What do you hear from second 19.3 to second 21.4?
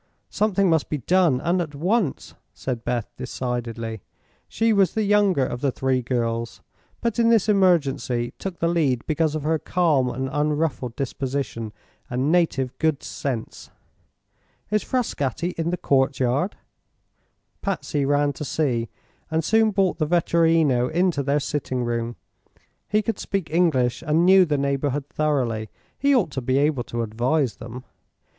soon brought the vetturino into their